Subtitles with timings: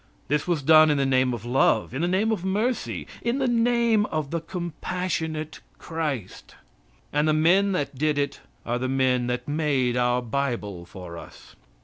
[0.29, 3.47] This was done in the name of love, in the name of mercy, in the
[3.47, 6.55] name of the compassionate Christ.
[7.13, 11.55] And the men that did it are the men that made our Bible for us.